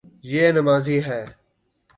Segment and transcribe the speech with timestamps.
[0.29, 1.21] یے نمازی ہے